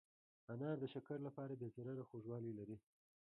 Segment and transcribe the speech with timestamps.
[0.53, 2.77] انار د شکر لپاره بې ضرره خوږوالی لري.